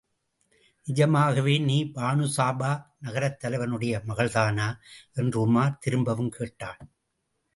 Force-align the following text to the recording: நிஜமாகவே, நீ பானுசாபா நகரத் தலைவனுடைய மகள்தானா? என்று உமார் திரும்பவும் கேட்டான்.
நிஜமாகவே, 0.85 1.57
நீ 1.57 1.83
பானுசாபா 1.83 2.85
நகரத் 3.01 3.39
தலைவனுடைய 3.39 4.01
மகள்தானா? 4.07 4.77
என்று 5.13 5.47
உமார் 5.47 5.77
திரும்பவும் 5.77 6.29
கேட்டான். 6.29 6.91